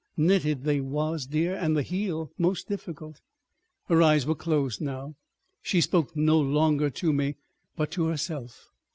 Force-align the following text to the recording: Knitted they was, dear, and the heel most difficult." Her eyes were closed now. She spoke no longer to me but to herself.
Knitted 0.17 0.63
they 0.63 0.81
was, 0.81 1.27
dear, 1.27 1.53
and 1.55 1.77
the 1.77 1.83
heel 1.83 2.31
most 2.35 2.67
difficult." 2.67 3.21
Her 3.85 4.01
eyes 4.01 4.25
were 4.25 4.33
closed 4.33 4.81
now. 4.81 5.13
She 5.61 5.79
spoke 5.79 6.17
no 6.17 6.39
longer 6.39 6.89
to 6.89 7.13
me 7.13 7.35
but 7.75 7.91
to 7.91 8.05
herself. 8.07 8.71